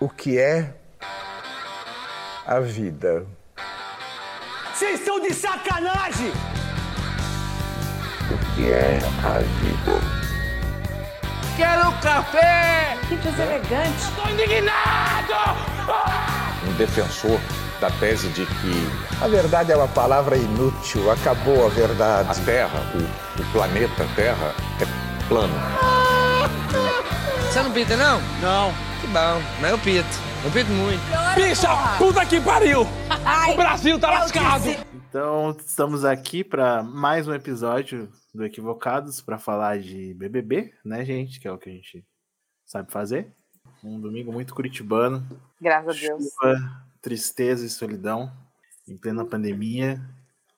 [0.00, 0.74] o que é
[2.46, 3.26] a vida.
[4.72, 6.32] Vocês estão de sacanagem!
[8.30, 10.00] O que é a vida?
[11.56, 12.96] Quero café!
[13.08, 13.98] Que deselegante!
[13.98, 15.34] Estou indignado!
[16.68, 17.40] Um defensor
[17.80, 18.88] da tese de que
[19.20, 22.30] a verdade é uma palavra inútil, acabou a verdade.
[22.30, 25.54] A Terra, o, o planeta Terra, é plano.
[27.50, 28.20] Você não pita, não?
[28.40, 28.87] Não.
[29.08, 30.08] Que bom, mas eu pito.
[30.44, 31.00] Eu pito muito.
[31.34, 32.82] Bicha, puta que pariu!
[33.24, 34.64] Ai, O Brasil tá lascado!
[34.64, 41.04] disse- Então, estamos aqui para mais um episódio do Equivocados para falar de BBB, né,
[41.06, 41.40] gente?
[41.40, 42.04] Que é o que a gente
[42.66, 43.32] sabe fazer.
[43.82, 45.26] Um domingo muito curitibano,
[45.60, 46.24] Graças a Deus.
[46.24, 48.30] chuva, tristeza e solidão
[48.86, 49.98] em plena pandemia,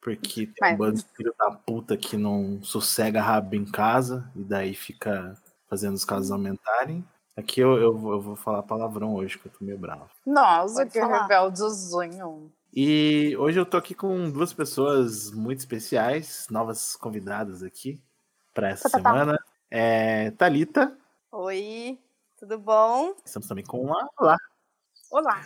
[0.02, 4.28] porque tem Mas- um bando de filho da puta que não sossega rabo em casa
[4.34, 5.36] e daí fica
[5.69, 7.05] fazendo os casos aumentarem.
[7.37, 10.09] Aqui eu, eu, vou- eu vou falar palavrão hoje, que eu tô meio bravo.
[10.27, 11.23] Nossa, Pode que falar.
[11.23, 12.53] rebeldezinho.
[12.72, 18.00] E hoje eu tô aqui com duas pessoas muito especiais, novas convidadas aqui
[18.55, 19.11] para essa Tá, tá, tá.
[19.11, 19.39] semana.
[19.70, 20.97] É, Thalita,
[21.33, 21.98] Oi,
[22.39, 23.14] tudo bom?
[23.25, 24.37] estamos também com a Lá.
[25.11, 25.41] Olá.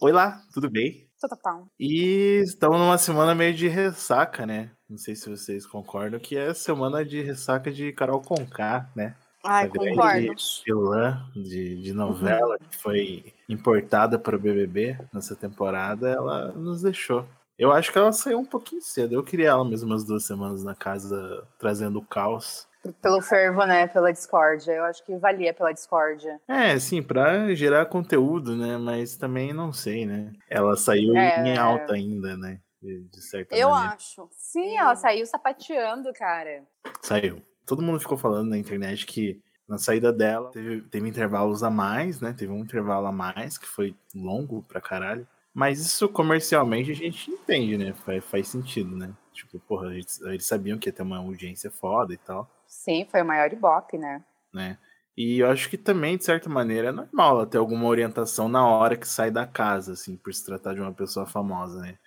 [0.00, 1.08] Oi lá, tudo bem?
[1.20, 1.62] Tá, tá, tá.
[1.78, 4.70] E estamos numa semana meio de ressaca, né?
[4.88, 9.16] Não sei se vocês concordam que é semana de ressaca de Carol Conká, né?
[9.44, 10.34] Ai, concordo.
[10.66, 17.24] vilã de, de novela que foi importada para o BBB nessa temporada, ela nos deixou.
[17.58, 19.14] Eu acho que ela saiu um pouquinho cedo.
[19.14, 22.68] Eu queria ela mesmo umas duas semanas na casa trazendo caos.
[23.02, 23.88] Pelo fervo, né?
[23.88, 24.72] Pela discórdia.
[24.72, 26.40] Eu acho que valia pela discórdia.
[26.46, 28.76] É, sim, pra gerar conteúdo, né?
[28.76, 30.32] Mas também não sei, né?
[30.48, 31.48] Ela saiu É.
[31.48, 32.60] em alta ainda, né?
[32.80, 33.94] De, de certa Eu maneira.
[33.96, 34.28] acho.
[34.30, 36.62] Sim, ela saiu sapateando, cara.
[37.02, 37.42] Saiu.
[37.68, 42.20] Todo mundo ficou falando na internet que na saída dela teve, teve intervalos a mais,
[42.20, 42.32] né?
[42.32, 45.28] Teve um intervalo a mais, que foi longo pra caralho.
[45.52, 47.92] Mas isso comercialmente a gente entende, né?
[47.92, 49.12] Faz, faz sentido, né?
[49.32, 53.22] Tipo, porra, eles, eles sabiam que ia ter uma audiência foda e tal, Sim, foi
[53.22, 54.22] o maior ibope, né?
[54.52, 54.78] né?
[55.16, 58.66] E eu acho que também, de certa maneira, é normal ela ter alguma orientação na
[58.66, 61.98] hora que sai da casa, assim, por se tratar de uma pessoa famosa, né?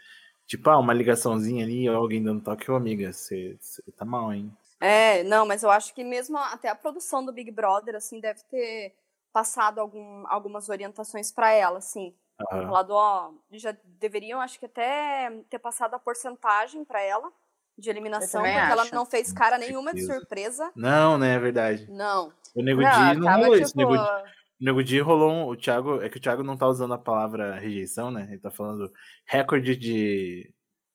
[0.48, 4.52] Tipo, ah, uma ligaçãozinha ali, alguém dando toque, ô amiga, você você tá mal, hein?
[4.82, 8.42] É, não, mas eu acho que mesmo até a produção do Big Brother, assim, deve
[8.50, 8.96] ter
[9.32, 12.16] passado algum, algumas orientações pra ela, assim.
[12.52, 12.66] Aham.
[12.66, 17.32] Falado, ó, já deveriam, acho que até ter passado a porcentagem pra ela
[17.78, 20.72] de eliminação, porque ela não fez cara nenhuma de surpresa.
[20.76, 21.36] Não, né?
[21.36, 21.88] É verdade.
[21.90, 22.34] Não.
[22.56, 23.64] O Nego Não, Di não rolou isso.
[23.64, 24.24] O tipo, Nego, o
[24.60, 27.56] Nego Di rolou um, o Thiago, é que o Thiago não tá usando a palavra
[27.56, 28.28] rejeição, né?
[28.30, 28.92] Ele tá falando
[29.26, 30.54] recorde de, de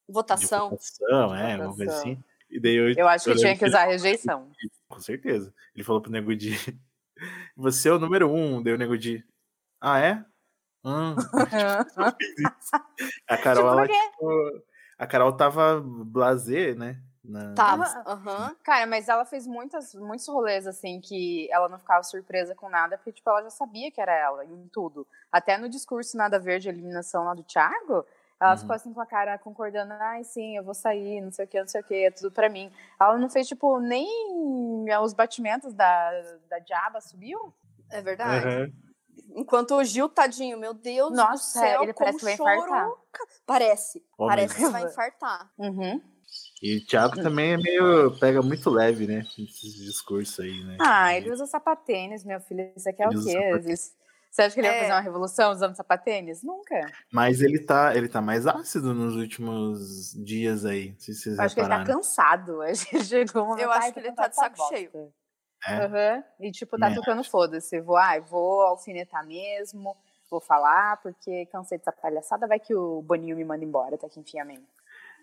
[0.09, 0.69] Votação.
[0.69, 2.11] votação, é, alguma coisa Votação.
[2.11, 2.23] assim.
[2.49, 4.51] E daí eu, Eu acho que eu tinha que usar rejeição.
[4.87, 5.53] Com certeza.
[5.75, 6.51] Ele falou pro Nego Di,
[7.55, 9.23] você é o número um, daí o Nego Di,
[9.81, 10.23] ah, é?
[10.83, 11.15] Hum.
[13.27, 14.63] a Carol, Tipo, ela, tipo,
[14.97, 17.01] a Carol tava blasé, né?
[17.23, 17.83] Na- Tava.
[18.05, 18.55] Aham.
[18.63, 22.97] Cara, mas ela fez muitas, muitos rolês, assim, que ela não ficava surpresa com nada,
[22.97, 25.05] porque, tipo, ela já sabia que era ela, em tudo.
[25.29, 28.05] Até no discurso Nada Verde, a eliminação lá do Thiago,
[28.39, 28.57] ela Uhum.
[28.59, 31.59] ficou assim com a cara concordando, ai, sim, eu vou sair, não sei o que,
[31.59, 32.71] não sei o que, é tudo pra mim.
[32.99, 34.07] Ela não fez, tipo, nem
[35.01, 36.11] os batimentos da,
[36.49, 37.53] da diaba subiu?
[37.89, 38.45] É verdade.
[38.45, 38.71] Aham.
[39.35, 42.91] Enquanto o Gil, tadinho, meu Deus do Nossa, céu, ele como parece que vai infartar.
[43.45, 44.03] Parece.
[44.17, 45.51] Ó, Parece que vai infartar.
[45.57, 46.01] Uhum.
[46.61, 48.19] E o Thiago também é meio.
[48.19, 49.25] pega muito leve, né?
[49.37, 50.77] Esses discursos aí, né?
[50.79, 52.71] Ah, ele usa sapatênis, meu filho.
[52.75, 53.49] Isso aqui é Ele o usa quê?
[54.31, 54.79] Você acha que ele ia É.
[54.81, 56.43] fazer uma revolução usando sapatênis?
[56.43, 56.79] Nunca.
[57.11, 60.95] Mas ele tá, ele tá mais ácido nos últimos dias aí.
[60.99, 61.97] Se vocês Eu acho que ele tá repararam.
[61.99, 62.61] cansado.
[62.63, 64.91] Acho que chegou um momento, Eu acho "Ai, que ele tá de saco dessa cheio."
[64.93, 65.13] bosta.
[65.67, 65.73] É?
[65.85, 66.23] Aham.
[66.39, 67.81] E tipo, tá Também tocando foda-se.
[67.81, 69.97] Vou, ai, vou alfinetar mesmo,
[70.29, 72.47] vou falar, porque cansei dessa palhaçada.
[72.47, 74.63] Vai que o Boninho me manda embora, até que enfim, amém.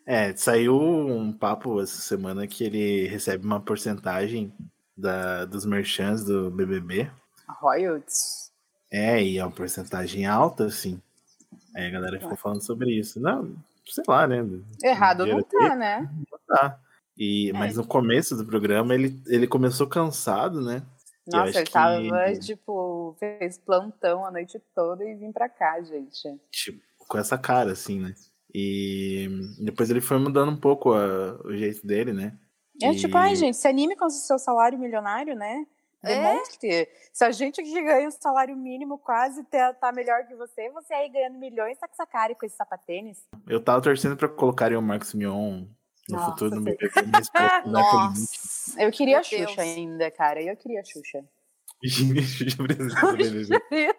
[0.06, 4.52] É, saiu um papo essa semana que ele recebe uma porcentagem
[4.96, 7.10] da, dos merchants do BBB.
[7.60, 8.43] Royalties.
[8.94, 11.00] É, e é uma porcentagem alta, assim.
[11.74, 13.18] Aí a galera ficou falando sobre isso.
[13.20, 13.56] Não,
[13.86, 14.36] sei lá, né?
[14.82, 16.08] Errado não tá, né?
[16.46, 16.78] tá.
[17.18, 17.52] E, É.
[17.52, 20.82] Mas no começo do programa ele, ele começou cansado, né?
[21.26, 26.38] Nossa, ele tava, que- tipo, fez plantão a noite toda e vim pra cá, gente.
[26.50, 28.14] Tipo, com essa cara, assim, né?
[28.54, 32.36] E depois ele foi mudando um pouco a- o jeito dele, né?
[32.82, 35.66] É E- tipo, ai, gente, se anime com o seu salário milionário, né?
[36.04, 36.14] É?
[36.32, 36.88] Demonstre.
[37.12, 41.08] Se a gente que ganha o salário mínimo quase tá, melhor que você, você aí
[41.08, 43.26] ganhando milhões, tá com essa cara e com esse sapatênis.
[43.46, 45.64] Eu tava torcendo pra colocarem o Marcos Mion
[46.08, 46.76] no Nossa, futuro no sei.
[46.76, 48.82] BBB, mas pô, não é Nossa.
[48.82, 49.50] Eu queria a Meu Deus.
[49.50, 50.42] Xuxa ainda, cara.
[50.42, 51.24] Eu queria a Xuxa.
[51.84, 53.94] Xuxa precisa do BBB.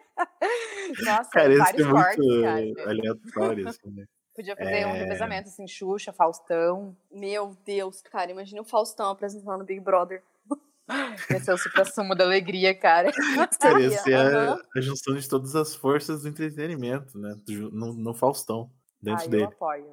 [1.06, 2.90] Nossa, Cara, isso é vários cortes, muito cara.
[2.90, 4.06] aleatório, assim, né?
[4.36, 4.98] Podia fazer um É.
[5.00, 6.96] revezamento, assim, Xuxa, Faustão.
[7.12, 10.22] Meu Deus, cara, imagina o Faustão apresentando o Big Brother.
[11.30, 13.12] Esse é o supra-sumo da alegria, cara.
[14.04, 14.60] Ser aham.
[14.74, 17.36] a, a junção de todas as forças do entretenimento, né?
[17.72, 18.70] No, no Faustão,
[19.02, 19.44] dentro Ai, eu dele.
[19.46, 19.86] apoio.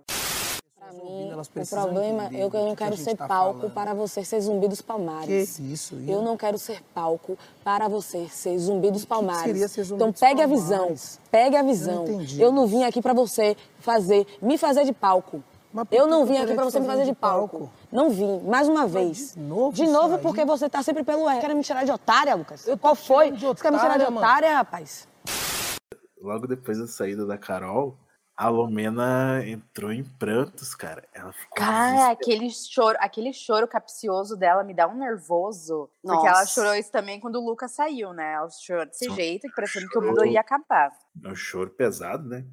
[0.79, 4.69] Pra mim, o problema é que eu não quero ser palco para você ser zumbi
[4.69, 5.56] dos palmares.
[5.56, 5.94] Que isso?
[6.06, 9.44] Eu não quero ser palco para você ser zumbi dos palmares.
[9.44, 11.21] seria ser zumbi então dos pegue a visão, palmares?
[11.31, 12.03] pegue a visão.
[12.05, 12.43] entendi.
[12.43, 15.43] Eu não vim aqui para você fazer, me fazer de palco.
[15.90, 17.58] Eu não vim aqui para que você me fazer de palco.
[17.58, 17.72] palco?
[17.90, 19.34] Não vim, mais uma vez.
[19.34, 21.40] de novo De novo porque você tá sempre pelo R.
[21.40, 22.66] Quer me tirar de otária, Lucas?
[22.66, 23.32] Eu Qual foi?
[23.32, 24.19] Você quer me tirar de otária, mano.
[24.19, 25.08] otária, rapaz?
[26.20, 27.96] Logo depois da saída da Carol,
[28.36, 31.06] a Lumena entrou em prantos, cara.
[31.12, 35.90] Ela ficou Cara, aquele choro, aquele choro capcioso dela me dá um nervoso.
[36.02, 36.52] Porque ela Nossa.
[36.52, 38.34] chorou isso também quando o Lucas saiu, né?
[38.34, 40.92] Ela chorou desse jeito, que parecendo que o mundo ia acabar.
[41.24, 42.44] É um choro pesado, né?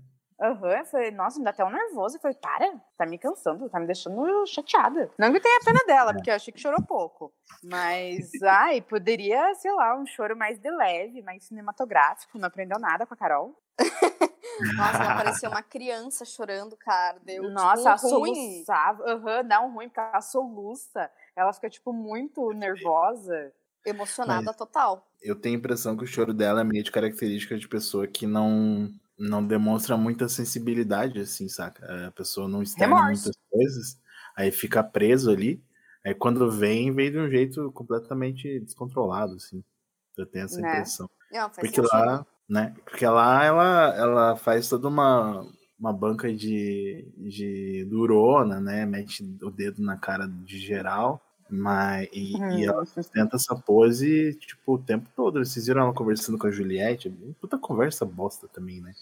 [0.41, 2.15] Aham, eu falei, nossa, me dá até um nervoso.
[2.15, 5.11] Eu falei, para, tá me cansando, tá me deixando chateada.
[5.17, 7.33] Não que tenha pena dela, porque eu achei que chorou pouco.
[7.63, 12.37] Mas, ai, poderia, sei lá, um choro mais de leve, mais cinematográfico.
[12.39, 13.61] Não aprendeu nada com a Carol.
[14.77, 17.17] Nossa, ela parecia uma criança chorando, cara.
[17.23, 18.35] Deu, Nossa, ela tipo, ruim.
[18.53, 19.03] soluçava.
[19.11, 21.09] Aham, dá um ruim, porque ela soluça.
[21.35, 23.51] Ela fica, tipo, muito nervosa.
[23.85, 25.05] Emocionada Mas- total.
[25.21, 28.25] Eu tenho a impressão que o choro dela é meio de característica de pessoa que
[28.27, 32.07] não não demonstra muita sensibilidade, assim, saca?
[32.07, 33.23] A pessoa não externa Remorso.
[33.25, 33.99] muitas coisas,
[34.35, 35.61] aí fica preso ali.
[36.05, 39.63] Aí quando vem, vem de um jeito completamente descontrolado, assim.
[40.17, 40.69] Eu tenho essa Né?
[40.69, 41.09] impressão.
[41.31, 41.87] Não, Porque sentido.
[41.91, 42.73] lá, né?
[42.85, 45.45] Porque lá ela, ela faz toda uma,
[45.79, 48.85] uma banca de, de durona, né?
[48.85, 51.21] Mete o dedo na cara de geral.
[51.49, 55.43] Mas, e, e ela sustenta essa pose, tipo, o tempo todo.
[55.43, 57.09] Vocês viram ela conversando com a Juliette?
[57.41, 58.93] Puta conversa bosta também, né?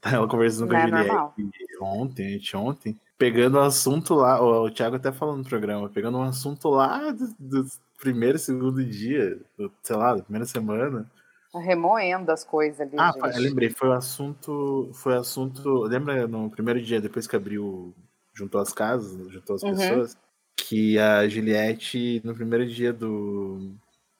[0.00, 1.34] Tá ela conversando com a é normal.
[1.36, 6.16] Juliette ontem, anteontem, pegando um assunto lá, o, o Thiago até falou no programa, pegando
[6.16, 7.66] um assunto lá do, do
[7.98, 11.10] primeiro, segundo dia, do, sei lá, da primeira semana.
[11.54, 13.38] Remoendo as coisas ali, Ah, gente.
[13.40, 14.90] lembrei, foi o assunto.
[14.92, 15.84] Foi o assunto.
[15.84, 17.94] Lembra no primeiro dia, depois que abriu,
[18.34, 19.70] juntou as casas, juntou as Uhum.
[19.70, 20.18] pessoas,
[20.56, 23.74] que a Juliette, no primeiro dia do,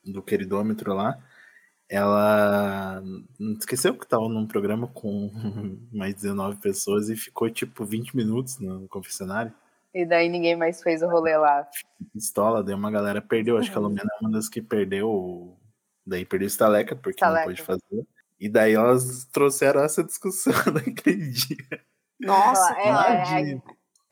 [0.05, 1.19] do queridômetro lá,
[1.89, 3.03] ela
[3.59, 5.31] esqueceu que estava num programa com
[5.93, 9.53] mais 19 pessoas e ficou tipo 20 minutos no confessionário.
[9.95, 11.67] E daí ninguém mais fez o rolê lá.
[12.13, 13.57] Pistola, daí uma galera perdeu.
[13.57, 13.89] Acho que a Uhum.
[13.89, 15.57] Lumena é uma das que perdeu.
[16.07, 17.47] Daí perdeu o Staleca, porque não Staleca.
[17.47, 18.07] pôde fazer.
[18.39, 21.81] E daí elas trouxeram essa discussão naquele dia.
[22.21, 23.43] Nossa, É, cara.
[23.43, 23.63] de-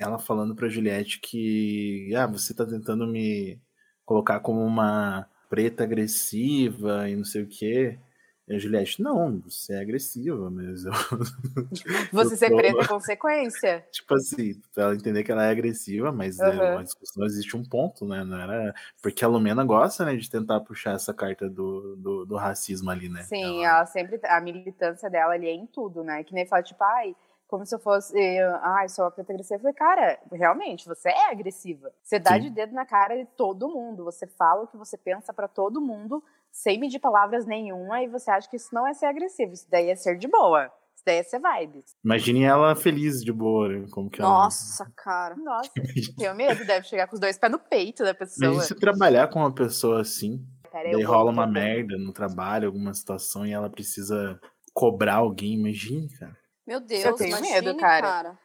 [0.05, 3.61] ela falando pra Juliette que ah, você tá tentando me
[4.05, 7.99] colocar como uma preta agressiva e não sei o quê.
[8.47, 10.93] E a Juliette, não, você é agressiva, mas eu,
[12.13, 13.85] Você Eu ser tô- preta é consequência.
[13.93, 16.75] tipo assim, pra ela entender que ela é agressiva, mas Aham.
[16.75, 18.25] uma discussão existe um ponto, né?
[18.25, 18.75] Não era.
[19.03, 23.09] Porque a Lumena gosta, né, de tentar puxar essa carta do, do, do racismo ali,
[23.09, 23.23] né?
[23.23, 24.21] Sim, Ela- ela sempre.
[24.27, 26.23] A militância dela ali é em tudo, né?
[26.25, 27.15] Que nem fala, tipo, ai,
[27.47, 28.15] como se eu fosse.
[28.63, 29.57] Ai, sou uma preta agressiva.
[29.57, 31.93] Eu falei, cara, realmente, você é agressiva.
[32.03, 32.41] Você dá Sim.
[32.41, 34.05] de dedo na cara de todo mundo.
[34.05, 38.31] Você fala o que você pensa pra todo mundo, sem medir palavras nenhuma, e você
[38.31, 39.53] acha que isso não é ser agressivo.
[39.53, 40.71] Isso daí é ser de boa.
[40.95, 41.85] Isso daí é ser vibe.
[42.05, 43.87] Imagine ela feliz de boa, né?
[43.91, 44.31] como que ela.
[44.31, 45.37] Nossa, cara.
[45.37, 45.71] Nossa,
[46.17, 48.47] tenho medo, deve chegar com os dois pés no peito da pessoa.
[48.47, 52.67] Imagine se trabalhar com uma pessoa assim, Pera aí, daí rola uma merda no trabalho,
[52.67, 54.41] alguma situação, e ela precisa
[54.73, 55.55] cobrar alguém.
[55.55, 56.44] Imagine, cara.
[56.67, 58.01] Meu Deus, Eu tenho imagine, medo, cara.
[58.01, 58.39] cara.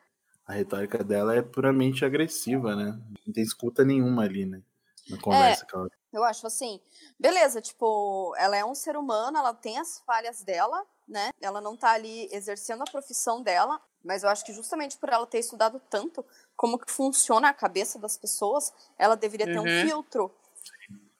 [0.45, 2.99] A retórica dela é puramente agressiva, né?
[3.25, 4.61] Não tem escuta nenhuma ali, né?
[5.09, 5.21] Na É.
[5.21, 5.89] conversa que ela.
[6.11, 6.81] Eu acho assim,
[7.19, 11.29] beleza, tipo, ela é um ser humano, ela tem as falhas dela, né?
[11.39, 15.27] Ela não tá ali exercendo a profissão dela, mas eu acho que justamente por ela
[15.27, 16.25] ter estudado tanto
[16.57, 19.69] como que funciona a cabeça das pessoas, ela deveria ter um Uhum.
[19.69, 20.31] filtro.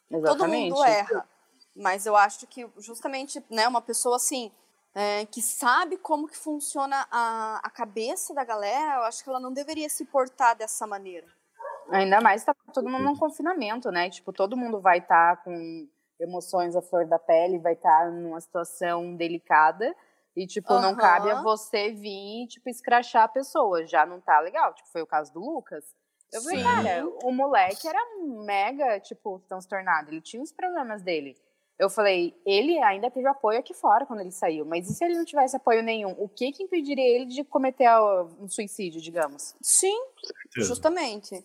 [0.09, 0.73] Todo Exatamente.
[0.73, 1.29] mundo erra.
[1.75, 4.51] Mas eu acho que justamente, né, uma pessoa assim,
[4.95, 9.39] é, que sabe como que funciona a, a cabeça da galera, eu acho que ela
[9.39, 11.27] não deveria se portar dessa maneira.
[11.91, 14.09] Ainda mais tá todo mundo num confinamento, né?
[14.09, 15.87] Tipo, todo mundo vai estar com
[16.19, 19.95] emoções à flor da pele, vai estar numa situação delicada.
[20.35, 20.97] E, tipo, não Aham.
[20.97, 23.87] cabe a você vir, tipo, escrachar a pessoa.
[23.87, 24.73] Já não tá legal.
[24.73, 25.83] Tipo, foi o caso do Lucas.
[26.31, 26.63] Eu falei, Sim.
[26.63, 27.99] cara, o moleque era
[28.45, 30.11] mega, tipo, transtornado.
[30.11, 31.35] Ele tinha os problemas dele.
[31.79, 34.65] Eu falei, ele ainda teve apoio aqui fora quando ele saiu.
[34.65, 36.13] Mas e se ele não tivesse apoio nenhum?
[36.19, 37.87] O que que impediria ele de cometer
[38.37, 39.55] um suicídio, digamos?
[39.61, 39.97] Sim,
[40.57, 41.41] justamente.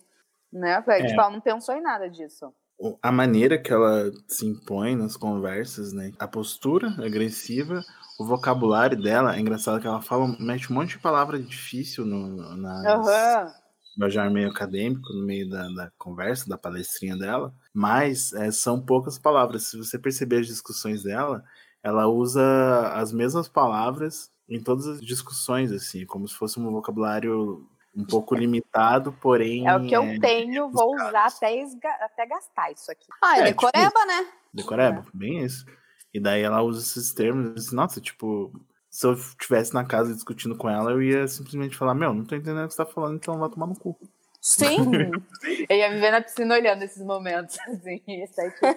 [0.51, 0.83] Né?
[0.87, 1.05] É.
[1.05, 2.53] Tipo, ela não pensou em nada disso.
[3.01, 6.11] a maneira que ela se impõe nas conversas, né?
[6.19, 7.81] A postura agressiva,
[8.19, 12.57] o vocabulário dela, é engraçado que ela fala, mete um monte de palavra difícil no,
[12.57, 13.64] nas, Aham.
[13.95, 19.17] Linguajar meio acadêmico no meio da, da conversa, da palestrinha dela, mas é, são poucas
[19.17, 19.63] palavras.
[19.63, 21.43] Se você perceber as discussões dela,
[21.81, 27.67] ela usa as mesmas palavras em todas as discussões, assim, como se fosse um vocabulário
[27.95, 29.67] um pouco limitado, porém.
[29.67, 31.09] É o que eu é, tenho, vou buscado.
[31.09, 33.05] usar até, esga- até gastar isso aqui.
[33.23, 34.27] Ah, é, É, decoreba, né?
[34.53, 35.65] Decoreba, bem isso.
[36.13, 38.51] E daí ela usa esses termos, assim, nossa, tipo,
[38.95, 42.33] se eu estivesse na casa discutindo com ela, eu ia simplesmente falar, meu, não tô
[42.33, 43.99] entendendo o que você tá falando, então vai tomar no cu.
[44.39, 44.77] Sim.
[45.67, 48.01] Eu ia me ver na piscina olhando esses momentos, assim.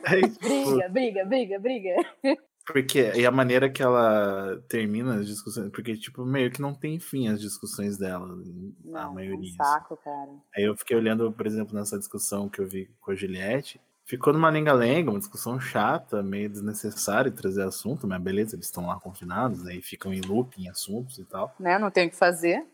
[0.04, 2.38] Aí, tipo, É, briga, briga, briga, briga.
[2.66, 6.98] Porque, e a maneira que ela termina as discussões, porque, tipo, meio que não tem
[6.98, 9.38] fim as discussões dela, a Não, maioria.
[9.38, 9.54] um assim.
[9.56, 10.30] saco, cara.
[10.56, 14.32] Aí eu fiquei olhando, por exemplo, nessa discussão que eu vi com a Juliette, ficou
[14.32, 18.98] numa lenga-lenga, uma discussão chata, meio desnecessária de trazer assunto, mas beleza, eles estão lá
[18.98, 21.54] confinados, aí ficam em loop em assuntos e tal.
[21.60, 21.78] Né?
[21.78, 22.64] Não tem o que fazer.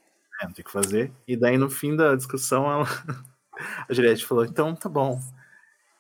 [0.41, 1.11] É, não tem o que fazer.
[1.27, 2.87] E daí no fim da discussão, ela...
[3.89, 5.21] a Juliette falou, então tá bom.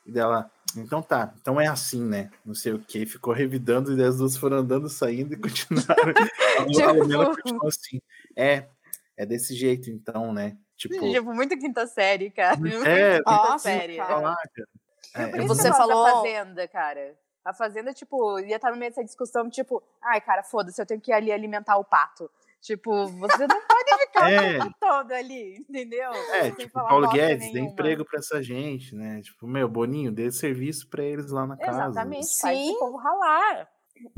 [0.06, 2.30] E dela, então tá, então é assim, né?
[2.44, 6.14] Não sei o que, ficou revidando e as duas foram andando, saindo e continuaram.
[6.88, 8.00] a Lumena Tipo- continuou assim,
[8.36, 8.68] é,
[9.16, 10.56] é desse jeito então, né?
[10.76, 12.56] Tipo, Tipo, muito quinta série, cara.
[12.86, 13.96] É, quinta Nossa, série.
[13.96, 14.68] falar, cara.
[15.14, 17.14] É, Por é isso Você que eu gosto falou- da Fazenda, cara.
[17.44, 21.00] A Fazenda, tipo, ia estar no meio dessa discussão, tipo, ai, cara, foda-se, eu tenho
[21.00, 22.30] que ir ali alimentar o pato.
[22.60, 24.56] Tipo, você não pode ficar É.
[24.56, 26.10] o tempo todo ali, entendeu?
[26.12, 29.20] É, Sem tipo, Paulo Guedes, dê emprego pra essa gente, né?
[29.20, 31.84] Tipo, meu, Boninho, dê serviço pra eles lá na casa.
[31.90, 32.72] Exatamente, faz Sim.
[32.74, 33.68] o povo ralar.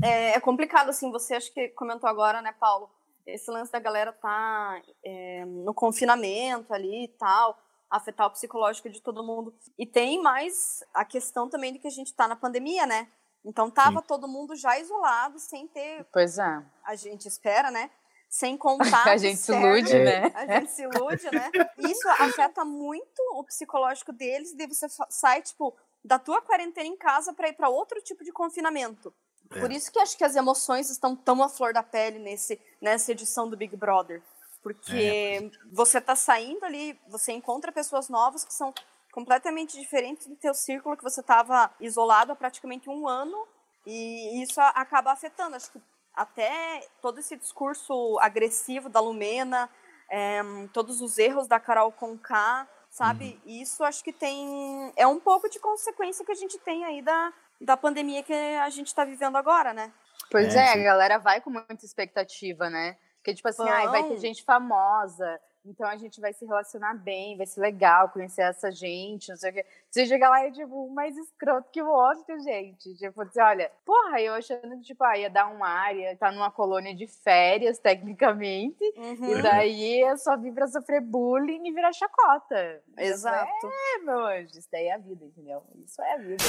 [0.01, 2.89] É, é complicado, assim, você acho que comentou agora, né, Paulo?
[3.25, 9.01] Esse lance da galera tá é, no confinamento ali e tal, afetar o psicológico de
[9.01, 9.53] todo mundo.
[9.77, 13.07] E tem mais a questão também de que a gente tá na pandemia, né?
[13.45, 16.63] Então tava todo mundo já isolado, sem ter, Pois é.
[16.83, 17.89] a gente espera, né?
[18.29, 19.07] Sem contato.
[19.07, 20.31] A gente se ilude, né?
[20.35, 21.49] A gente se ilude, né?
[21.77, 27.33] Isso afeta muito o psicológico deles, e você sai, tipo, da tua quarentena em casa
[27.33, 29.13] para ir para outro tipo de confinamento.
[29.51, 29.59] É.
[29.61, 33.11] Por isso que acho que as emoções estão tão à flor da pele nesse, nessa
[33.13, 34.21] edição do Big Brother.
[34.61, 38.73] Porque você tá saindo ali, você encontra pessoas novas que são
[39.11, 43.47] completamente diferentes do teu círculo que você estava isolado há praticamente um ano
[43.85, 45.55] e isso acaba afetando.
[45.55, 45.81] Acho que
[46.13, 49.69] até todo esse discurso agressivo da Lumena,
[50.09, 50.41] é,
[50.73, 53.39] todos os erros da Carol Conká, sabe?
[53.45, 54.91] Isso acho que tem.
[54.95, 58.69] É um pouco de consequência que a gente tem aí da, da pandemia que a
[58.69, 59.91] gente está vivendo agora, né?
[60.29, 62.97] Pois É, é, a galera vai com muita expectativa, né?
[63.27, 67.35] Porque, tipo assim, ai, vai ter gente famosa, então a gente vai se relacionar bem,
[67.35, 69.65] vai ser legal conhecer essa gente, não sei o quê.
[69.91, 72.95] Você chega lá e é, tipo, um mais escroto que o outro, gente.
[72.95, 76.49] Tipo, assim, olha, porra, eu achando que, tipo, ah, ia dar uma área, tá numa
[76.49, 79.37] colônia de férias, tecnicamente, Uhum.
[79.37, 82.81] e daí eu só vim pra sofrer bullying e virar chacota.
[82.97, 83.67] Exato.
[83.67, 85.61] É, meu anjo, isso daí é a vida, entendeu?
[85.85, 86.43] Isso é a vida.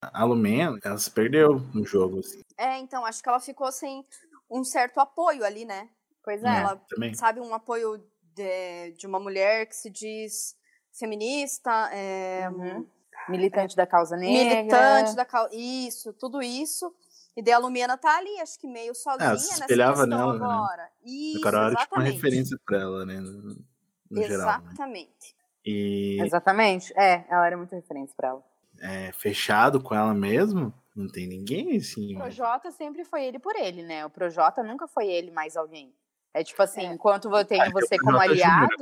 [0.00, 2.40] A Lumena, ela se perdeu no jogo, assim.
[2.56, 4.04] É, então, acho que ela ficou sem
[4.48, 5.88] um certo apoio ali, né?
[6.24, 6.44] Pois é.
[6.50, 6.60] né?
[6.60, 7.14] Ela Também.
[7.14, 8.02] sabe, um apoio
[8.34, 10.56] de, de uma mulher que se diz
[10.92, 12.86] feminista, é, Uhum.
[13.28, 14.56] Militante da causa negra.
[14.56, 15.48] militante da causa.
[15.54, 16.94] Isso, tudo isso.
[17.34, 20.38] E daí a Lumena tá ali, acho que meio sozinha Ah, se nessa espelhava nela,
[20.38, 20.44] né?
[20.44, 20.90] agora.
[21.02, 22.14] O Isso, cara era tipo uma exatamente.
[22.16, 23.20] referência pra ela, né?
[23.20, 23.56] No,
[24.10, 24.46] no geral.
[24.60, 24.62] Né?
[24.66, 25.36] Exatamente.
[25.64, 26.92] E Exatamente.
[26.98, 28.44] É, ela era muito referência pra ela.
[28.82, 32.14] é, fechado com ela mesmo, não tem ninguém assim.
[32.14, 34.04] O Projota sempre foi ele por ele, né?
[34.04, 35.94] O Projota nunca foi ele mais alguém.
[36.34, 36.92] É tipo assim, É.
[36.92, 38.74] enquanto eu tenho você como aliado.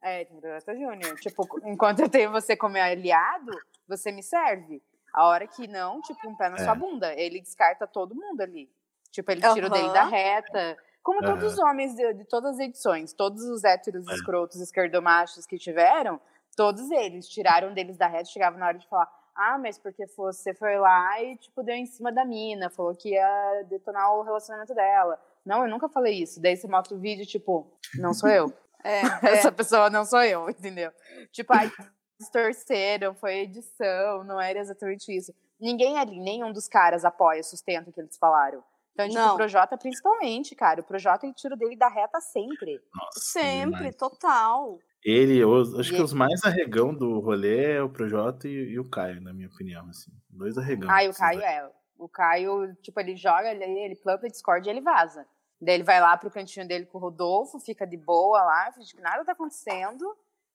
[0.00, 1.14] É, tem o Projota Júnior.
[1.20, 3.52] Tipo, enquanto eu tenho você como aliado,
[3.86, 4.82] você me serve.
[5.14, 6.64] A hora que não, tipo, um pé na É.
[6.64, 7.12] sua bunda.
[7.14, 8.68] Ele descarta todo mundo ali.
[9.10, 10.76] Tipo, ele tira o dele da reta.
[11.02, 11.34] Como Aham.
[11.34, 14.14] todos os homens de, de todas as edições, todos os héteros É.
[14.14, 16.18] escrotos, esquerdomachos que tiveram,
[16.56, 20.54] todos eles tiraram deles da reta, chegavam na hora de falar, ah, mas porque você
[20.54, 24.74] foi lá e, tipo, deu em cima da mina, falou que ia detonar o relacionamento
[24.74, 25.20] dela.
[25.44, 26.40] Não, eu nunca falei isso.
[26.40, 28.52] Daí você mostra o vídeo, tipo, não sou eu.
[28.84, 29.00] É,
[29.38, 29.50] Essa é.
[29.52, 30.90] pessoa não sou eu, entendeu?
[31.30, 31.70] Tipo, ai,
[32.18, 35.32] distorceram, foi edição, não era exatamente isso.
[35.60, 38.62] Ninguém ali, nenhum dos caras apoia, sustenta o que eles falaram.
[38.92, 39.34] Então, tipo, Não.
[39.34, 40.80] o Projota principalmente, cara.
[40.80, 42.80] O Projota, ele tira o dele da reta sempre.
[42.94, 43.96] Nossa, Sempre, demais.
[43.96, 44.78] total.
[45.04, 48.78] Ele, os- acho E que os mais arregão do rolê é o Projota e, e
[48.80, 50.10] o Caio, na minha opinião, assim.
[50.28, 50.90] Dois arregão.
[50.90, 51.70] Ai, o esses Caio é.
[51.98, 55.26] O Caio, tipo, ele joga, ele, ele planta Discord e ele vaza.
[55.60, 58.94] Daí ele vai lá pro cantinho dele com o Rodolfo, fica de boa lá, finge
[58.94, 60.04] que nada tá acontecendo.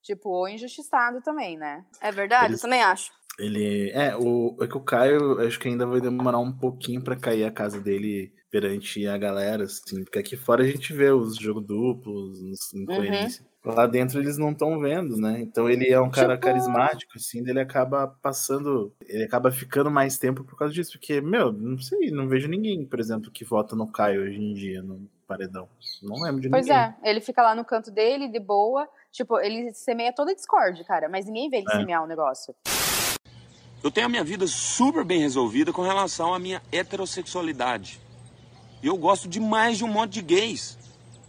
[0.01, 1.85] Tipo, ou injustiçado também, né?
[2.01, 3.11] É verdade, Eles- eu também acho.
[3.39, 3.91] Ele.
[3.91, 7.45] É, o, é que o Caio, acho que ainda vai demorar um pouquinho pra cair
[7.45, 11.65] a casa dele perante a galera, assim, porque aqui fora a gente vê os jogos
[11.65, 13.45] duplos, os incoerência.
[13.65, 13.73] Uhum.
[13.73, 15.41] Lá dentro eles não estão vendo, né?
[15.41, 16.47] Então ele é um cara tipo...
[16.47, 21.51] carismático, assim, ele acaba passando, ele acaba ficando mais tempo por causa disso, porque, meu,
[21.51, 25.09] não sei, não vejo ninguém, por exemplo, que vota no Caio hoje em dia, no
[25.27, 25.67] paredão.
[26.01, 26.81] Não lembro de pois ninguém.
[26.81, 30.35] Pois é, ele fica lá no canto dele, de boa, tipo, ele semeia toda a
[30.35, 31.77] Discord, cara, mas ninguém vê ele é.
[31.77, 32.55] semear o um negócio.
[33.83, 38.06] Eu tenho a minha vida super bem resolvida com relação à minha heterossexualidade.
[38.81, 40.77] E eu gosto demais de um monte de gays.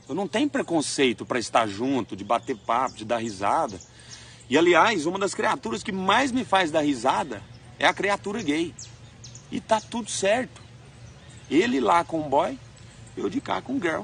[0.08, 3.78] Eu não tenho preconceito para estar junto, de bater papo, de dar risada.
[4.48, 7.42] E aliás, uma das criaturas que mais me faz dar risada
[7.78, 8.74] é a criatura gay.
[9.50, 10.62] E tá tudo certo.
[11.50, 12.58] Ele lá com o boy,
[13.16, 14.02] eu de cá com o girl.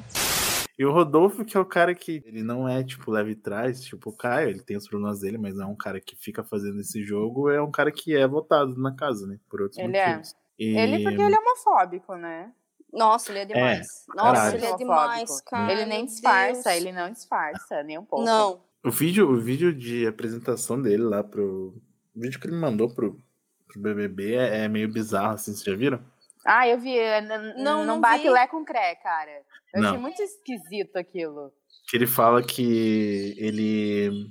[0.77, 4.11] E o Rodolfo, que é o cara que ele não é, tipo, leve trás, tipo
[4.11, 6.81] o Caio, ele tem os problemas dele, mas não é um cara que fica fazendo
[6.81, 9.39] esse jogo, é um cara que é votado na casa, né?
[9.49, 10.09] Por outros ele é.
[10.09, 10.33] motivos.
[10.33, 10.65] É.
[10.65, 10.77] E...
[10.77, 12.53] Ele porque ele é homofóbico, né?
[12.95, 13.81] Nossa, ele é demais.
[13.81, 14.57] É, Nossa, caralho.
[14.57, 15.73] ele é demais, cara.
[15.73, 16.77] Ele nem disfarça, Deus.
[16.77, 18.25] ele não disfarça, nem um pouco.
[18.25, 18.63] Não.
[18.85, 21.75] O vídeo, o vídeo de apresentação dele lá pro.
[22.15, 23.21] O vídeo que ele mandou pro,
[23.67, 26.01] pro BBB é, é meio bizarro, assim, vocês já viram?
[26.45, 26.95] Ah, eu vi.
[27.23, 28.31] Não, não, não bate vi.
[28.31, 29.43] lé com cré, cara.
[29.73, 29.89] Eu não.
[29.89, 31.53] achei muito esquisito aquilo.
[31.89, 34.31] Que ele fala que ele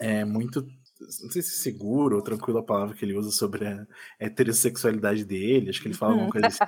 [0.00, 0.66] é muito.
[1.00, 3.86] Não sei se seguro ou tranquilo a palavra que ele usa sobre a
[4.18, 5.68] heterossexualidade dele.
[5.68, 6.58] Acho que ele fala alguma coisa assim.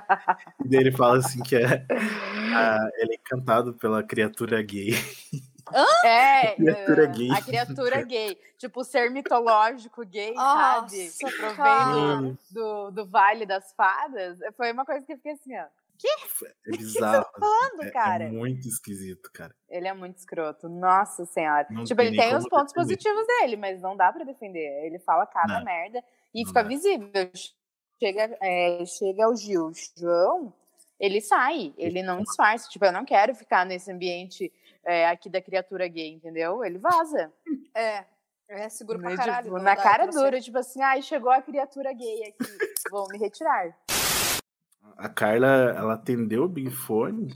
[0.63, 1.85] e daí ele fala assim que é,
[2.55, 4.91] a, ele é encantado pela criatura gay.
[5.73, 6.07] Hã?
[6.07, 7.31] É, criatura gay.
[7.31, 8.37] a criatura gay.
[8.57, 11.11] Tipo, o ser mitológico gay, sabe?
[11.17, 14.37] Que provém do, do Vale das Fadas.
[14.55, 15.65] Foi uma coisa que eu fiquei assim, ó.
[15.99, 16.07] Que?
[16.65, 17.25] É bizarro.
[17.25, 18.23] Que tá falando, é, cara?
[18.23, 19.53] É muito esquisito, cara.
[19.67, 20.69] Ele é muito escroto.
[20.69, 21.67] Nossa senhora.
[21.69, 22.95] Não tipo, ele tem os pontos defender.
[22.95, 24.85] positivos dele, mas não dá pra defender.
[24.85, 25.65] Ele fala cada não.
[25.65, 26.01] merda
[26.33, 26.69] e fica dá.
[26.69, 27.11] visível.
[28.01, 30.53] Chega, é, chega o Gil, João,
[30.97, 32.69] ele sai, ele não disfarça.
[32.69, 34.51] Tipo, eu não quero ficar nesse ambiente
[34.85, 36.63] é, aqui da criatura gay, entendeu?
[36.63, 37.31] Ele vaza.
[37.75, 38.03] É.
[38.49, 39.43] É seguro pra caralho.
[39.43, 42.51] Tipo, na cara dura, tipo assim, ai, chegou a criatura gay aqui,
[42.89, 43.77] vou me retirar.
[44.99, 47.33] A Carla, ela atendeu o Big Fone,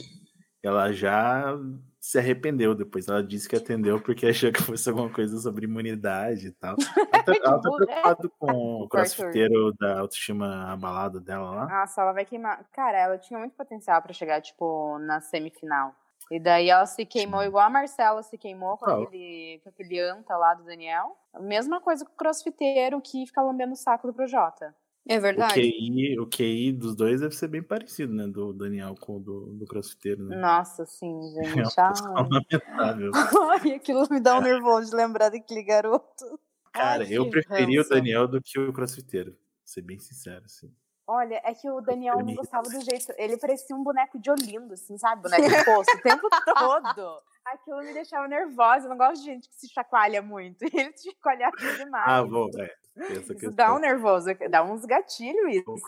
[0.62, 1.58] ela já
[2.04, 3.08] se arrependeu depois.
[3.08, 6.76] Ela disse que atendeu porque achou que fosse alguma coisa sobre imunidade e tal.
[7.14, 8.52] Ela tá, ela tá preocupada com
[8.84, 11.68] o crossfiteiro da autoestima abalada dela lá.
[11.68, 12.66] Nossa, ela vai queimar.
[12.74, 15.96] Cara, ela tinha muito potencial para chegar, tipo, na semifinal.
[16.30, 19.04] E daí ela se queimou igual a Marcela se queimou com, oh.
[19.04, 21.18] aquele, com aquele anta lá do Daniel.
[21.40, 24.76] Mesma coisa com o crossfiteiro que fica lambendo o saco do Projota.
[25.08, 25.60] É verdade.
[25.60, 28.26] O QI, o QI dos dois deve ser bem parecido, né?
[28.26, 30.38] Do Daniel com o do, do crossfiteiro, né?
[30.38, 31.60] Nossa, sim, gente.
[31.80, 33.12] É lamentável.
[33.52, 36.40] Ai, aquilo me dá um nervoso de lembrar daquele garoto.
[36.72, 37.92] Cara, Ai, eu preferi ranço.
[37.92, 39.32] o Daniel do que o crossfiteiro.
[39.32, 40.74] Vou ser bem sincero, assim.
[41.06, 43.14] Olha, é que o Daniel não gostava do jeito.
[43.18, 45.22] Ele parecia um boneco de Olindo, assim, sabe?
[45.22, 47.22] Boneco de poço, o tempo todo.
[47.46, 48.86] Aquilo me deixava nervosa.
[48.86, 50.64] Eu não gosto de gente que se chacoalha muito.
[50.74, 52.04] E ele se chacoalhava demais.
[52.08, 52.74] Ah, bom, é.
[53.14, 55.82] Isso dá um nervoso, dá uns gatilhos isso.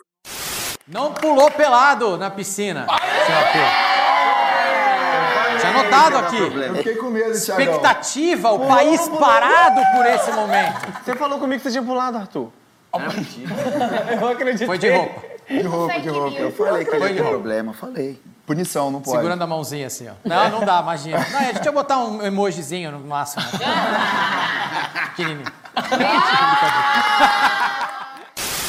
[0.88, 2.88] Não pulou pelado na piscina,
[5.60, 6.38] Tinha anotado aqui.
[6.38, 11.04] Eu fiquei com medo, Expectativa, o país parado por esse momento.
[11.04, 12.52] Você falou comigo que você tinha pulado, Arthur.
[12.94, 12.98] É
[14.22, 14.66] eu acredito.
[14.68, 15.22] Foi de roupa.
[15.48, 16.38] De roupa, de roupa.
[16.38, 18.22] Eu falei que ia ter problema, falei.
[18.46, 19.18] Punição, não pode.
[19.18, 20.14] Segurando a mãozinha assim, ó.
[20.24, 21.18] Não, não dá, imagina.
[21.18, 23.44] Não, a gente ia botar um emojizinho no máximo.
[25.10, 25.52] Pequenininho.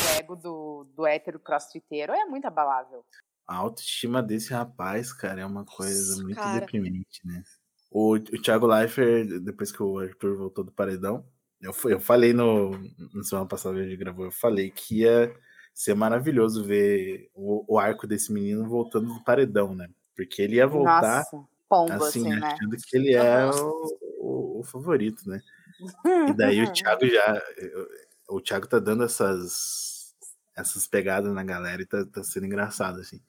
[0.05, 3.05] o ego do, do hétero crossfiteiro é muito abalável.
[3.47, 6.61] A autoestima desse rapaz, cara, é uma coisa Nossa, muito cara.
[6.61, 7.43] deprimente, né?
[7.91, 11.25] O, o Thiago Leifert, depois que o Arthur voltou do paredão,
[11.61, 12.71] eu, eu falei no,
[13.15, 15.33] na semana passada que a gente gravou, eu falei que ia
[15.77, 19.91] ser maravilhoso ver o, o, arco desse menino voltando do paredão, né?
[20.17, 22.47] Porque ele ia voltar Nossa, pombo, assim, assim, né?
[22.47, 25.39] achando que ele é o, o, o favorito, né?
[26.31, 27.43] E daí o Thiago já.
[28.27, 30.15] O Thiago tá dando essas,
[30.57, 33.21] essas pegadas na galera e tá, tá sendo engraçado, assim.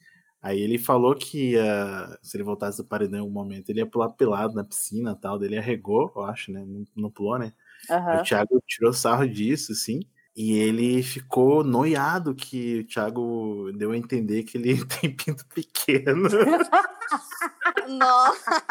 [0.42, 3.86] Aí ele falou que ia, se ele voltasse do paredão em algum momento, ele ia
[3.86, 5.44] pular pelado na piscina e tal.
[5.44, 6.64] Ele arregou, eu acho, né?
[6.66, 7.52] Não, não pulou, né?
[7.90, 8.22] Uhum.
[8.22, 10.00] O Thiago tirou sarro disso, assim.
[10.38, 16.30] E ele ficou noiado que o Thiago deu a entender que ele tem pinto pequeno.
[17.88, 18.63] Nossa!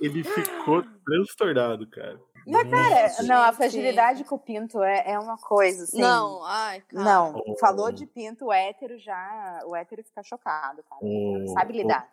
[0.00, 2.20] ele ficou transtornado, cara.
[2.46, 6.00] Mas, cara, não, a fragilidade com o pinto é, é uma coisa, assim.
[6.00, 7.04] Não, ai, cara.
[7.04, 7.58] Não, oh.
[7.58, 9.60] falou de pinto, o hétero já.
[9.66, 11.00] O hétero fica chocado, cara.
[11.02, 12.08] Oh, sabe lidar.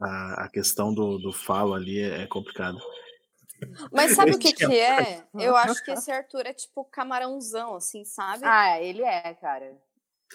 [0.00, 2.78] Oh, a, a questão do, do falo ali é, é complicado.
[3.92, 5.24] Mas sabe o que que é?
[5.34, 8.42] Eu acho que esse Arthur é tipo camarãozão, assim, sabe?
[8.44, 9.76] Ah, ele é, cara.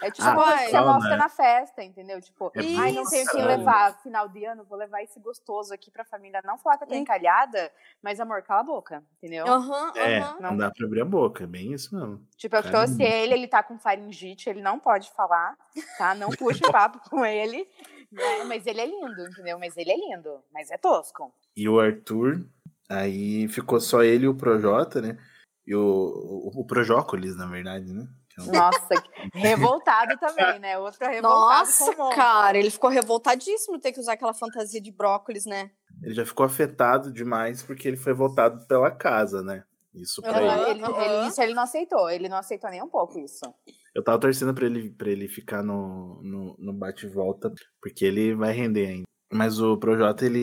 [0.01, 1.17] É tipo, Ah, ah, você mostra né?
[1.17, 2.21] na festa, entendeu?
[2.21, 5.89] Tipo, É ai, não tenho quem levar final de ano, vou levar esse gostoso aqui
[5.89, 6.39] pra família.
[6.43, 9.47] Não falar que eu tô encalhada, mas amor, cala a boca, entendeu?
[9.47, 10.37] Aham, É, aham.
[10.39, 12.27] não dá pra abrir a boca, é bem isso mesmo.
[12.37, 12.85] Tipo, eu Caramba.
[12.85, 15.57] trouxe ele, ele tá com faringite, ele não pode falar,
[15.97, 16.13] tá?
[16.13, 17.67] Não puxe papo com ele,
[18.11, 18.43] né?
[18.45, 19.57] Mas ele é lindo, entendeu?
[19.57, 21.33] Mas ele é lindo, mas é tosco.
[21.55, 22.45] E o Arthur,
[22.89, 25.17] aí ficou só ele e o Projota, né?
[25.65, 28.07] E o, o, o Projócolis, na verdade, né?
[28.37, 28.95] É um- Nossa,
[29.33, 30.77] revoltado também, né?
[30.77, 35.71] Outro revoltado Nossa, cara, ele ficou revoltadíssimo ter que usar aquela fantasia de brócolis, né?
[36.01, 39.63] Ele já ficou afetado demais porque ele foi voltado pela casa, né?
[39.93, 40.85] Isso pra Aham, ele.
[40.85, 43.51] ele, ele- isso ele não aceitou, ele não aceitou nem um pouco isso.
[43.95, 48.51] Eu tava torcendo pra ele, pra ele ficar no, no, no bate-volta, porque ele vai
[48.53, 49.07] render ainda.
[49.31, 50.39] Mas o Projota, ele,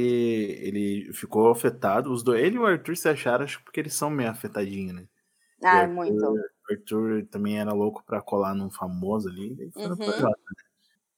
[0.61, 2.13] ele ficou afetado.
[2.13, 4.95] Os dois, ele e o Arthur se acharam, acho que porque eles são meio afetadinhos,
[4.95, 5.09] né?
[5.63, 6.25] Ah, Arthur- muito.
[6.25, 9.97] O Arthur também era louco pra colar num famoso ali, Uhum.
[9.97, 10.65] Projota, né?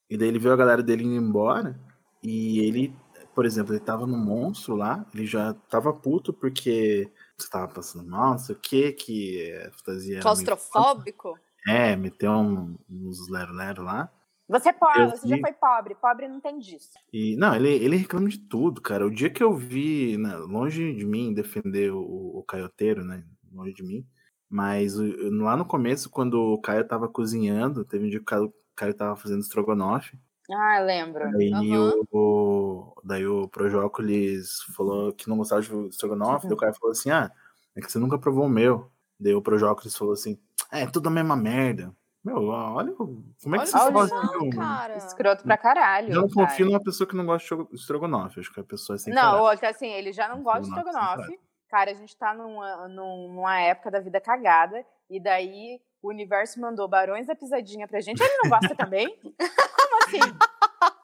[0.09, 1.77] E daí ele viu a galera dele indo embora,
[2.23, 2.95] e ele,
[3.35, 8.09] por exemplo, ele tava no monstro lá, ele já tava puto porque você tava passando
[8.09, 11.37] mal, não sei o que, que a fantasia meio- Claustrofóbico.
[11.67, 14.09] É, meteu um, uns lero-lero lá.
[14.47, 16.91] Você é pobre, Eu você já vi- foi pobre, pobre não tem disso.
[17.11, 19.05] E, não, ele, ele reclama de tudo, cara.
[19.05, 23.23] O dia que eu vi, né, longe de mim, defender o, o caioteiro, né?
[23.51, 24.05] Longe de mim.
[24.49, 28.53] Mas o- lá no começo, quando o Caio tava cozinhando, teve um dia que o
[28.75, 30.17] Caio, tava fazendo estrogonofe.
[30.49, 31.29] Ah, eu lembro.
[31.31, 31.93] Daí, Aham.
[32.11, 36.47] o, daí o Projócolis falou que não gostava de estrogonofe.
[36.47, 37.29] Daí o Caio falou assim: Ah,
[37.75, 38.89] é que você nunca provou o meu.
[39.19, 40.39] Daí o Projócolis falou assim:
[40.71, 41.93] É, tudo a mesma merda.
[42.23, 44.09] Meu, olha o- como é que Olha você olha pode.
[44.09, 44.97] só, cara.
[44.97, 46.09] Escroto pra caralho.
[46.13, 46.47] Eu não cara.
[46.47, 48.39] confio numa pessoa que não gosta de estro- estrogonofe.
[48.39, 49.41] Acho que a pessoa é sem Não, caráter.
[49.41, 51.39] outra assim, ele já não gosta de Estrogonofe.
[51.69, 56.59] Cara, a gente tá numa, num- numa época da vida cagada, e daí o universo
[56.59, 58.21] mandou Barões da Pisadinha pra gente.
[58.21, 59.07] Ele não gosta também?
[59.77, 60.19] Como assim?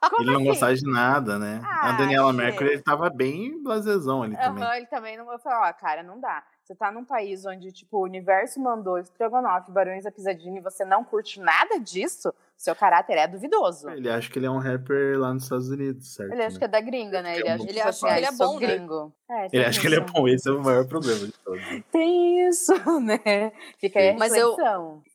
[0.09, 0.45] Como Ele não assim?
[0.49, 1.61] gostava de nada, né?
[1.63, 2.43] a Ah, Daniela chega.
[2.43, 4.63] Mercury, ele tava bem blasezão ali também.
[4.63, 5.31] Aham, ele também não.
[5.31, 6.43] Eu falei, ó, cara, não dá.
[6.63, 10.85] Você tá num país onde, tipo, o universo mandou estrogonofe, Barões da Pisadinha, e você
[10.85, 13.89] não curte nada disso, seu caráter é duvidoso.
[13.89, 16.31] Ele acha que ele é um rapper lá nos Estados Unidos, certo?
[16.31, 16.59] Ele acha né?
[16.59, 17.37] que é da gringa, né?
[17.37, 18.67] Ele é acha Ele acha que ele é bom, né?
[18.67, 19.13] gringo.
[19.29, 21.61] É, Ele acha que ele é bom, esse é o maior problema de todos.
[21.91, 22.71] Tem isso,
[23.01, 23.51] né?
[23.77, 24.55] Fica aí a Mas eu-.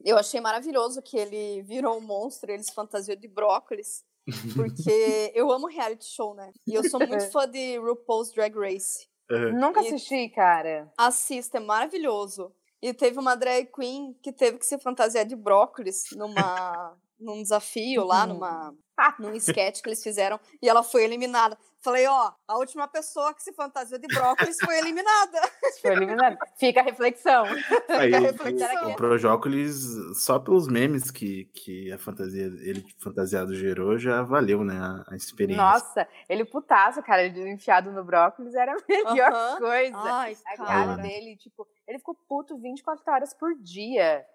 [0.05, 4.05] Eu achei maravilhoso que ele virou um monstro e ele se fantasiou de brócolis.
[4.55, 6.53] Porque eu amo reality show, né?
[6.67, 9.09] E eu sou muito fã de RuPaul's Drag Race.
[9.31, 9.53] É.
[9.53, 10.91] Nunca E- assisti, cara.
[10.97, 12.53] Assista, é maravilhoso.
[12.81, 18.05] E teve uma drag queen que teve que se fantasiar de brócolis numa, num desafio
[18.05, 18.35] lá, Uhum.
[18.35, 18.75] numa,
[19.19, 21.57] num sketch que eles fizeram, e ela foi eliminada.
[21.81, 25.39] Falei, ó, a última pessoa que se fantasiou de brócolis foi eliminada.
[25.81, 26.37] Foi eliminado.
[26.59, 27.45] Fica a reflexão.
[27.89, 28.91] Aí, Fica a o, reflexão.
[28.91, 29.85] o Projócolis,
[30.17, 34.77] só pelos memes que, que a fantasia, ele fantasiado gerou, já valeu, né?
[34.77, 35.65] A, a experiência.
[35.65, 39.59] Nossa, ele putaço, cara, ele enfiado no brócolis era a melhor Aham.
[39.59, 39.99] coisa.
[39.99, 40.69] Ai, a cara.
[40.69, 44.27] cara dele, tipo, ele ficou puto 24 horas por dia.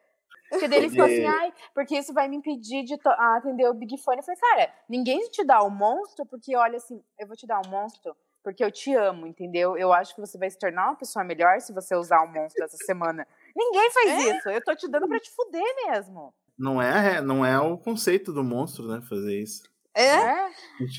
[0.50, 3.74] Porque daí ele ficou assim, ai, porque isso vai me impedir de ah, atender o
[3.74, 4.18] Big Fone.
[4.18, 7.60] Eu falei, cara, ninguém te dá o monstro porque, olha assim, eu vou te dar
[7.66, 9.78] o monstro porque eu te amo, entendeu?
[9.78, 12.64] Eu acho que você vai se tornar uma pessoa melhor se você usar o monstro
[12.64, 13.26] essa semana.
[13.56, 14.38] Ninguém faz É?
[14.38, 14.50] isso.
[14.50, 16.34] Eu tô te dando pra te fuder mesmo.
[16.58, 19.02] Não, é, não é o conceito do monstro, né?
[19.10, 19.64] Fazer isso.
[19.96, 20.06] É?
[20.06, 20.52] É?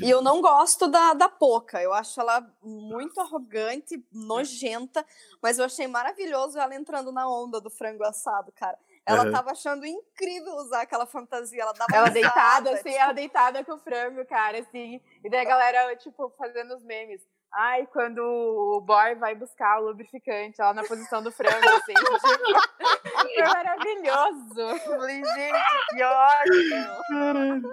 [0.03, 1.83] E eu não gosto da, da Poca.
[1.83, 5.05] Eu acho ela muito arrogante, nojenta,
[5.43, 8.79] mas eu achei maravilhoso ela entrando na onda do frango assado, cara.
[9.07, 9.33] Ela Aham.
[9.33, 11.63] tava achando incrível usar aquela fantasia.
[11.63, 15.01] Ela dava Ela risada, deitada, assim, tipo, ela deitada com o frango, cara, assim.
[15.23, 17.21] E daí a galera, tipo, fazendo os memes.
[17.53, 21.93] Ai, quando o boy vai buscar o lubrificante, ela na posição do frango, assim.
[21.95, 24.61] tipo, foi maravilhoso.
[24.61, 27.73] Eu Falei, gente, que ótimo.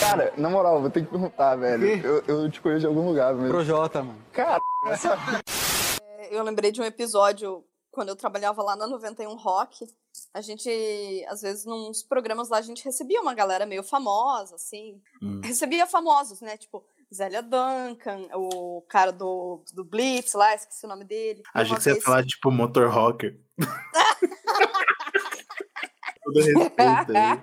[0.00, 2.04] Cara, na moral, vou ter que perguntar, velho.
[2.04, 3.48] Eu, eu te conheço de algum lugar mesmo.
[3.48, 4.18] Projota, mano.
[4.32, 4.60] Cara,
[6.30, 9.86] eu lembrei de um episódio quando eu trabalhava lá na 91 Rock.
[10.32, 10.68] A gente,
[11.28, 15.00] às vezes, nos programas lá, a gente recebia uma galera meio famosa, assim.
[15.22, 15.40] Hum.
[15.42, 16.56] Recebia famosos, né?
[16.56, 21.42] Tipo, Zélia Duncan, o cara do, do Blitz lá, esqueci o nome dele.
[21.54, 23.38] A gente ia falar, tipo, motor rocker.
[26.24, 27.40] Todo respeito aí.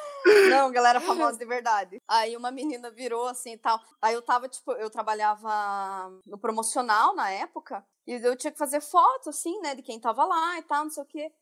[0.50, 2.02] Não, galera famosa de verdade.
[2.08, 3.80] Aí uma menina virou assim e tal.
[4.02, 7.84] Aí eu tava, tipo, eu trabalhava no promocional na época.
[8.06, 10.90] E eu tinha que fazer foto, assim, né, de quem tava lá e tal, não
[10.90, 11.32] sei o quê.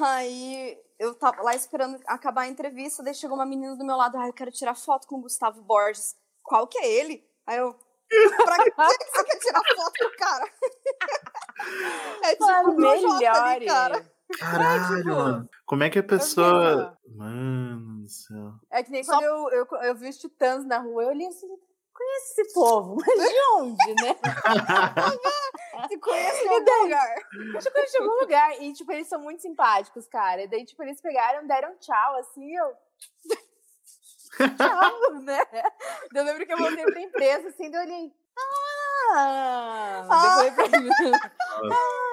[0.00, 4.16] Aí eu tava lá esperando acabar a entrevista, daí chegou uma menina do meu lado,
[4.16, 6.16] ah, eu quero tirar foto com o Gustavo Borges.
[6.42, 7.22] Qual que é ele?
[7.46, 7.74] Aí eu,
[8.44, 10.44] pra que você quer tirar foto com o cara?
[12.24, 13.22] É tipo Mano, melhor.
[13.44, 14.10] ali, cara.
[14.38, 15.48] Caralho, tipo, mano.
[15.64, 16.98] Como é que a pessoa.
[17.14, 18.52] Mano do céu.
[18.70, 21.48] É que nem quando eu, eu, eu vi os titãs na rua, eu olhei assim,
[21.94, 24.14] conheço esse povo, mas de onde, né?
[25.88, 26.82] Te conheço em algum daí?
[26.82, 27.14] lugar.
[27.54, 28.62] Eu já conheci em algum lugar.
[28.62, 30.42] E, tipo, eles são muito simpáticos, cara.
[30.42, 32.76] E daí, tipo, eles pegaram, deram tchau, assim, eu.
[34.56, 35.40] tchau, né?
[36.14, 38.12] Eu lembro que eu voltei pra empresa, assim, daí eu olhei.
[38.38, 40.02] Ah!
[40.02, 41.12] Mim,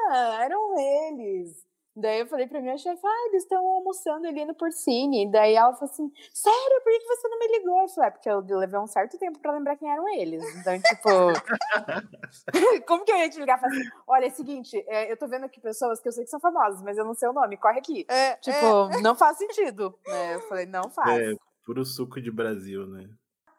[0.09, 1.65] ah, eram eles.
[1.93, 5.29] Daí eu falei pra minha chefe, ah, eles estão almoçando ali no Porcine.
[5.29, 7.81] Daí ela falou assim, sério, por que você não me ligou?
[7.81, 10.41] Eu falei, é porque eu levei um certo tempo pra lembrar quem eram eles.
[10.55, 11.09] Então, tipo,
[12.87, 15.17] como que eu ia te ligar e falar assim, olha, é o seguinte, é, eu
[15.17, 17.33] tô vendo aqui pessoas que eu sei que são famosas, mas eu não sei o
[17.33, 18.05] nome, corre aqui.
[18.07, 19.93] É, Tipo, não faz sentido.
[20.07, 20.35] né?
[20.35, 21.19] Eu falei, não faz.
[21.19, 21.33] É,
[21.65, 23.09] puro suco de Brasil, né?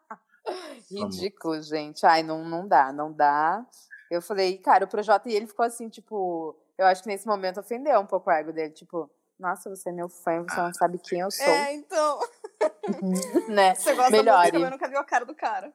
[0.89, 2.03] Ridículo, gente.
[2.05, 3.65] Ai, não, não dá, não dá.
[4.09, 7.59] Eu falei, cara, o Projota e ele ficou assim, tipo, eu acho que nesse momento
[7.59, 9.09] ofendeu um pouco o ego dele, tipo,
[9.39, 11.45] nossa, você é meu fã, você não sabe quem eu sou.
[11.45, 12.19] É, então.
[13.49, 13.75] né?
[13.75, 14.39] Você gosta Melhore.
[14.39, 15.73] música, mas nunca viu a cara do cara.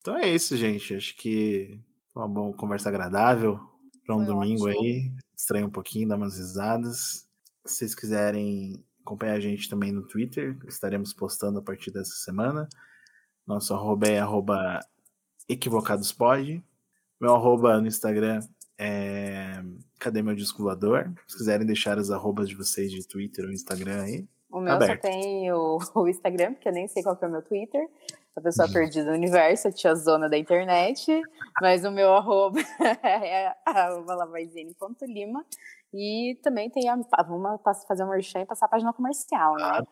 [0.00, 0.94] Então é isso, gente.
[0.94, 1.80] Acho que
[2.12, 3.58] foi uma boa conversa agradável
[4.04, 4.84] para um Foi domingo ótimo.
[4.84, 5.12] aí.
[5.36, 7.28] Estranha um pouquinho, dar umas risadas.
[7.66, 12.68] Se vocês quiserem acompanhar a gente também no Twitter, estaremos postando a partir dessa semana.
[13.46, 14.80] Nosso arroba é arroba
[15.48, 16.64] equivocadospod.
[17.20, 18.40] Meu arroba no Instagram
[18.78, 19.62] é
[19.98, 21.12] cadê meu disco voador?
[21.26, 24.28] Se quiserem deixar as arrobas de vocês de Twitter ou Instagram aí.
[24.50, 25.02] O meu Aberto.
[25.02, 27.88] só tem o, o Instagram, porque eu nem sei qual que é o meu Twitter.
[28.36, 31.20] A pessoa perdida no universo, a tia zona da internet.
[31.60, 32.60] Mas o meu arroba
[33.02, 35.44] é arroba lavaizene.lima.
[35.92, 36.96] E também tem a.
[37.26, 39.82] Vamos fazer um merchan e passar a página comercial, né?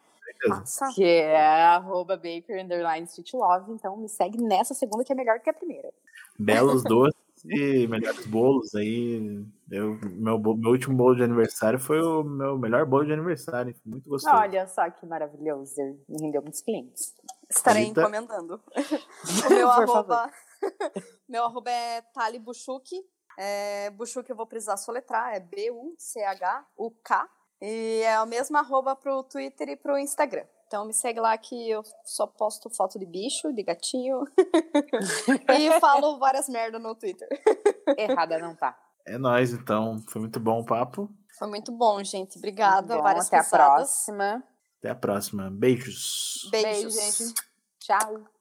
[0.42, 0.90] Beleza.
[0.94, 3.73] Que é arroba baker underline street love.
[3.73, 5.90] Então me segue nessa segunda que é melhor que a primeira.
[6.38, 9.44] belos doces e melhores bolos aí.
[9.70, 13.74] Eu, meu, meu último bolo de aniversário foi o meu melhor bolo de aniversário.
[13.85, 14.35] Muito gostoso.
[14.35, 15.74] Olha só que maravilhoso.
[16.09, 17.14] Me rendeu muitos clientes.
[17.50, 18.00] Estarei Rita?
[18.00, 18.61] encomendando.
[19.46, 20.30] o meu arroba.
[21.28, 22.90] meu arroba é Tali Buchuk.
[23.38, 27.28] É, Buchuk eu vou precisar soletrar, é B-U-C-H-U-K.
[27.61, 30.44] E é a mesma arroba pro Twitter e pro Instagram.
[30.74, 34.24] Então me segue lá que eu só posto foto de bicho, de gatinho.
[35.56, 37.28] e falo várias merdas no Twitter.
[37.96, 38.76] Errada não tá.
[39.06, 40.02] É nóis, então.
[40.08, 41.08] Foi muito bom o papo.
[41.38, 42.38] Foi muito bom, gente.
[42.38, 42.96] Obrigada.
[42.96, 43.76] Bom, várias até a risadas.
[43.76, 44.44] próxima.
[44.80, 45.48] Até a próxima.
[45.48, 46.48] Beijos.
[46.50, 46.96] Beijos.
[46.96, 47.34] Beijo, gente.
[47.78, 48.34] Tchau.